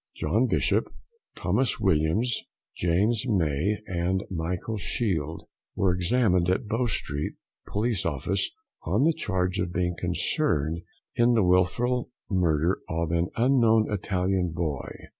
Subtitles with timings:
[0.15, 0.91] John Bishop,
[1.35, 2.41] Thomas Williams,
[2.75, 5.43] James May, and Michael Shield,
[5.75, 7.33] were examined at Bow Street
[7.67, 8.49] Police Office
[8.81, 10.81] on the charge of being concerned
[11.15, 14.89] in the wilful murder of an unknown Italian boy.